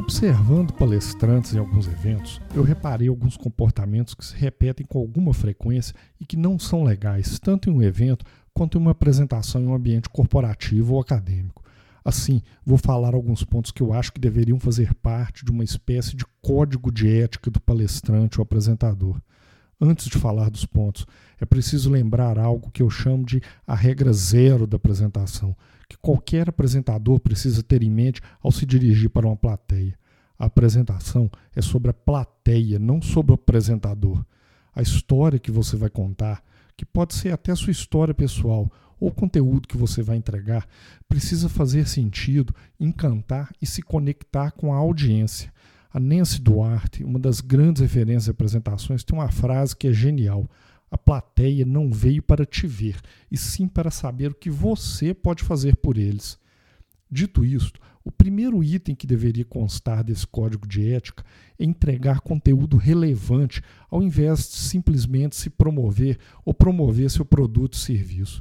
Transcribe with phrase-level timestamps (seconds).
[0.00, 5.94] Observando palestrantes em alguns eventos, eu reparei alguns comportamentos que se repetem com alguma frequência
[6.18, 8.24] e que não são legais, tanto em um evento
[8.54, 11.62] quanto em uma apresentação em um ambiente corporativo ou acadêmico.
[12.02, 16.16] Assim, vou falar alguns pontos que eu acho que deveriam fazer parte de uma espécie
[16.16, 19.20] de código de ética do palestrante ou apresentador.
[19.78, 21.06] Antes de falar dos pontos,
[21.38, 25.54] é preciso lembrar algo que eu chamo de a regra zero da apresentação,
[25.90, 29.98] que qualquer apresentador precisa ter em mente ao se dirigir para uma plateia.
[30.38, 34.24] A apresentação é sobre a plateia, não sobre o apresentador.
[34.72, 36.44] A história que você vai contar,
[36.76, 40.64] que pode ser até a sua história pessoal ou conteúdo que você vai entregar,
[41.08, 45.52] precisa fazer sentido, encantar e se conectar com a audiência.
[45.92, 50.48] A Nancy Duarte, uma das grandes referências de apresentações, tem uma frase que é genial.
[50.90, 55.44] A plateia não veio para te ver, e sim para saber o que você pode
[55.44, 56.36] fazer por eles.
[57.08, 61.24] Dito isto, o primeiro item que deveria constar desse código de ética
[61.58, 67.78] é entregar conteúdo relevante, ao invés de simplesmente se promover ou promover seu produto e
[67.78, 68.40] serviço.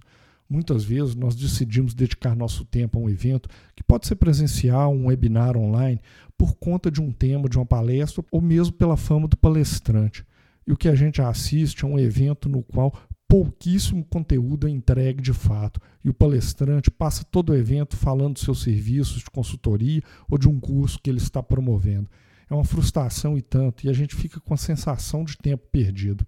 [0.49, 5.05] Muitas vezes nós decidimos dedicar nosso tempo a um evento que pode ser presencial, um
[5.07, 6.01] webinar online,
[6.35, 10.25] por conta de um tema, de uma palestra ou mesmo pela fama do palestrante
[10.69, 12.93] e o que a gente assiste é um evento no qual
[13.27, 18.43] pouquíssimo conteúdo é entregue de fato, e o palestrante passa todo o evento falando dos
[18.43, 22.07] seus serviços de consultoria ou de um curso que ele está promovendo.
[22.47, 26.23] É uma frustração e tanto, e a gente fica com a sensação de tempo perdido.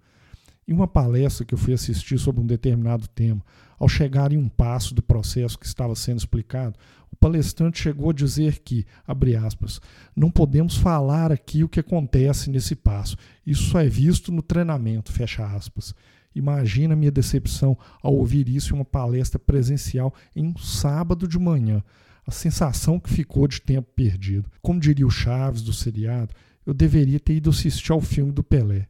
[0.66, 3.42] Em uma palestra que eu fui assistir sobre um determinado tema,
[3.78, 6.78] ao chegar em um passo do processo que estava sendo explicado,
[7.10, 9.80] o palestrante chegou a dizer que, abre aspas,
[10.14, 13.16] não podemos falar aqui o que acontece nesse passo.
[13.44, 15.94] Isso só é visto no treinamento, fecha aspas.
[16.34, 21.38] Imagina a minha decepção ao ouvir isso em uma palestra presencial em um sábado de
[21.38, 21.82] manhã.
[22.24, 24.48] A sensação que ficou de tempo perdido.
[24.62, 26.32] Como diria o Chaves do seriado,
[26.64, 28.86] eu deveria ter ido assistir ao filme do Pelé.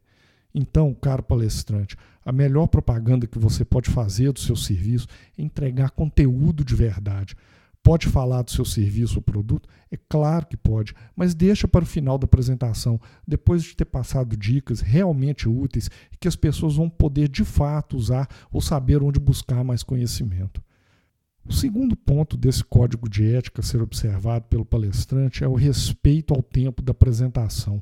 [0.53, 5.89] Então, caro palestrante, a melhor propaganda que você pode fazer do seu serviço é entregar
[5.91, 7.35] conteúdo de verdade.
[7.81, 9.67] Pode falar do seu serviço ou produto?
[9.91, 14.37] É claro que pode, mas deixa para o final da apresentação, depois de ter passado
[14.37, 19.19] dicas realmente úteis e que as pessoas vão poder de fato usar ou saber onde
[19.19, 20.63] buscar mais conhecimento.
[21.45, 26.33] O segundo ponto desse código de ética a ser observado pelo palestrante é o respeito
[26.33, 27.81] ao tempo da apresentação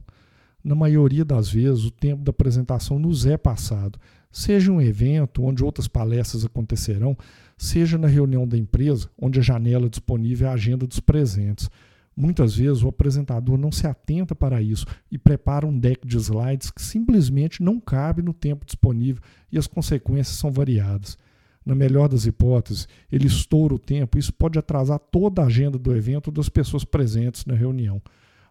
[0.64, 4.00] na maioria das vezes, o tempo da apresentação nos é passado,
[4.32, 7.18] seja um evento onde outras palestras acontecerão,
[7.58, 11.70] seja na reunião da empresa, onde a janela disponível é a agenda dos presentes.
[12.16, 16.70] Muitas vezes o apresentador não se atenta para isso e prepara um deck de slides
[16.70, 19.22] que simplesmente não cabe no tempo disponível
[19.52, 21.18] e as consequências são variadas.
[21.66, 25.78] Na melhor das hipóteses, ele estoura o tempo e isso pode atrasar toda a agenda
[25.78, 28.02] do evento das pessoas presentes na reunião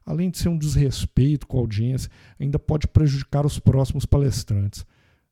[0.04, 4.84] além de ser um desrespeito com a audiência, ainda pode prejudicar os próximos palestrantes.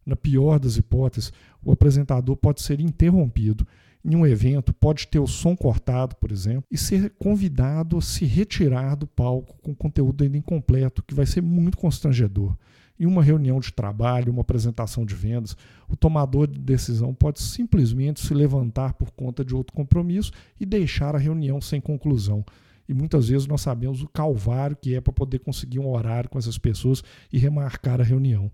[0.05, 3.67] Na pior das hipóteses, o apresentador pode ser interrompido.
[4.05, 8.25] Em um evento, pode ter o som cortado, por exemplo, e ser convidado a se
[8.25, 12.57] retirar do palco com conteúdo ainda incompleto, que vai ser muito constrangedor.
[12.99, 15.57] Em uma reunião de trabalho, uma apresentação de vendas,
[15.89, 21.15] o tomador de decisão pode simplesmente se levantar por conta de outro compromisso e deixar
[21.15, 22.45] a reunião sem conclusão
[22.89, 26.39] e muitas vezes nós sabemos o calvário que é para poder conseguir um horário com
[26.39, 28.51] essas pessoas e remarcar a reunião.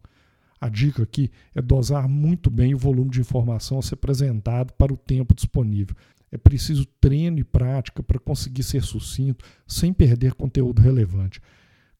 [0.61, 4.93] A dica aqui é dosar muito bem o volume de informação a ser apresentado para
[4.93, 5.95] o tempo disponível.
[6.33, 11.41] É preciso treino e prática para conseguir ser sucinto sem perder conteúdo relevante.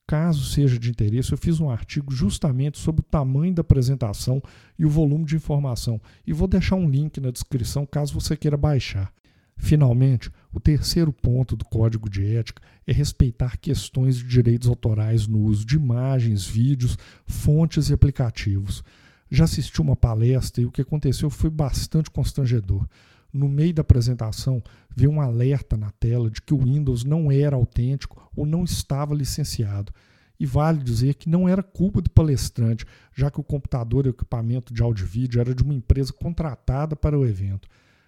[0.07, 4.41] Caso seja de interesse, eu fiz um artigo justamente sobre o tamanho da apresentação
[4.77, 8.57] e o volume de informação, e vou deixar um link na descrição caso você queira
[8.57, 9.11] baixar.
[9.57, 15.39] Finalmente, o terceiro ponto do código de ética é respeitar questões de direitos autorais no
[15.39, 18.83] uso de imagens, vídeos, fontes e aplicativos.
[19.29, 22.87] Já assisti uma palestra e o que aconteceu foi bastante constrangedor.
[23.33, 24.63] No meio da apresentação,
[24.95, 29.15] veio um alerta na tela de que o Windows não era autêntico ou não estava
[29.15, 29.91] licenciado.
[30.39, 34.11] E vale dizer que não era culpa do palestrante, já que o computador e o
[34.11, 37.67] equipamento de áudio e vídeo era de uma empresa contratada para o evento.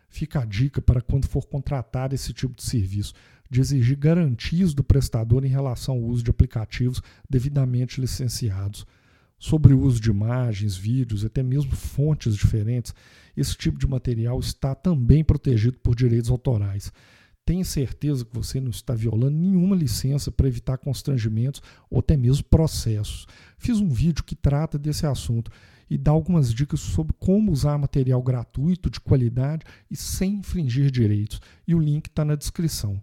[0.10, 3.14] Fica a dica para quando for contratar esse tipo de serviço,
[3.50, 8.86] de exigir garantias do prestador em relação ao uso de aplicativos devidamente licenciados.
[9.40, 12.94] sobre o uso de imagens, vídeos, até mesmo fontes diferentes,
[13.36, 16.92] esse tipo de material está também protegido por direitos autorais.
[17.48, 22.44] Tenha certeza que você não está violando nenhuma licença para evitar constrangimentos ou até mesmo
[22.44, 23.26] processos.
[23.58, 25.50] Fiz um vídeo que trata desse assunto
[25.90, 31.40] e dá algumas dicas sobre como usar material gratuito, de qualidade e sem infringir direitos.
[31.66, 33.02] E o link está na descrição.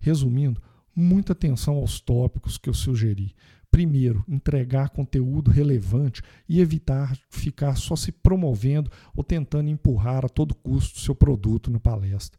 [0.00, 0.60] Resumindo,
[0.92, 3.36] muita atenção aos tópicos que eu sugeri.
[3.70, 10.56] Primeiro, entregar conteúdo relevante e evitar ficar só se promovendo ou tentando empurrar a todo
[10.56, 12.36] custo seu produto na palestra.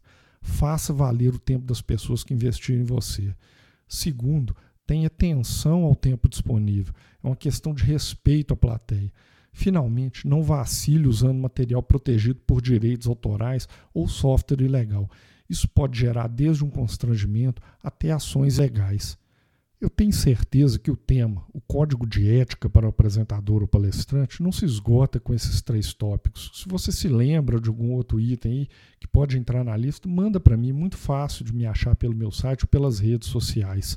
[0.48, 3.34] Faça valer o tempo das pessoas que investiram em você.
[3.86, 4.56] Segundo,
[4.86, 6.92] tenha atenção ao tempo disponível.
[7.22, 9.12] É uma questão de respeito à plateia.
[9.52, 15.08] Finalmente, não vacile usando material protegido por direitos autorais ou software ilegal.
[15.48, 19.16] Isso pode gerar desde um constrangimento até ações legais.
[19.80, 24.42] Eu tenho certeza que o tema, o código de ética para o apresentador ou palestrante,
[24.42, 26.50] não se esgota com esses três tópicos.
[26.52, 30.40] Se você se lembra de algum outro item aí que pode entrar na lista, manda
[30.40, 33.96] para mim, muito fácil de me achar pelo meu site ou pelas redes sociais.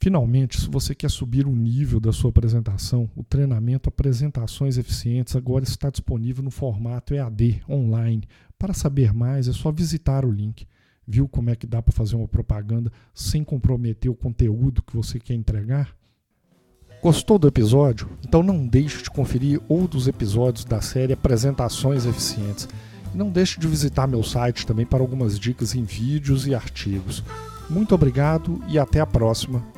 [0.00, 5.62] Finalmente, se você quer subir o nível da sua apresentação, o treinamento Apresentações Eficientes agora
[5.62, 8.24] está disponível no formato EAD online.
[8.58, 10.66] Para saber mais, é só visitar o link.
[11.06, 15.18] Viu como é que dá para fazer uma propaganda sem comprometer o conteúdo que você
[15.18, 15.94] quer entregar?
[17.02, 18.08] Gostou do episódio?
[18.26, 22.66] Então não deixe de conferir outros episódios da série Apresentações Eficientes.
[23.14, 27.22] E não deixe de visitar meu site também para algumas dicas em vídeos e artigos.
[27.68, 29.73] Muito obrigado e até a próxima